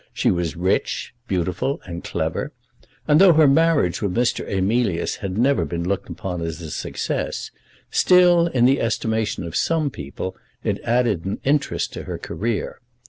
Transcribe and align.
She 0.15 0.31
was 0.31 0.55
rich, 0.55 1.13
beautiful, 1.27 1.79
and 1.85 2.03
clever; 2.03 2.51
and, 3.07 3.21
though 3.21 3.33
her 3.33 3.47
marriage 3.47 4.01
with 4.01 4.15
Mr. 4.15 4.43
Emilius 4.51 5.17
had 5.17 5.37
never 5.37 5.63
been 5.63 5.87
looked 5.87 6.09
upon 6.09 6.41
as 6.41 6.59
a 6.59 6.71
success, 6.71 7.51
still, 7.91 8.47
in 8.47 8.65
the 8.65 8.81
estimation 8.81 9.43
of 9.43 9.55
some 9.55 9.91
people, 9.91 10.35
it 10.63 10.81
added 10.83 11.25
an 11.25 11.39
interest 11.43 11.93
to 11.93 12.05
her 12.05 12.17
career. 12.17 12.81